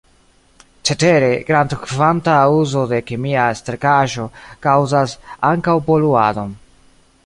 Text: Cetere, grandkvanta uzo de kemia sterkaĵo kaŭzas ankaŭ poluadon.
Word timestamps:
Cetere, 0.89 1.29
grandkvanta 1.49 2.39
uzo 2.61 2.85
de 2.95 3.01
kemia 3.11 3.45
sterkaĵo 3.61 4.29
kaŭzas 4.67 5.19
ankaŭ 5.53 5.81
poluadon. 5.91 6.57